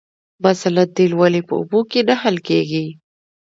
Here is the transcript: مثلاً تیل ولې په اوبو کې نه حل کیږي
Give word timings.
مثلاً 0.47 0.83
تیل 0.95 1.11
ولې 1.19 1.41
په 1.47 1.53
اوبو 1.59 1.79
کې 1.91 1.99
نه 2.07 2.15
حل 2.21 2.35
کیږي 2.47 2.85